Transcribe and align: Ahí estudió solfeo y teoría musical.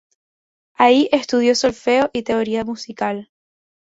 Ahí 0.73 1.09
estudió 1.11 1.53
solfeo 1.53 2.09
y 2.11 2.23
teoría 2.23 2.65
musical. 2.65 3.29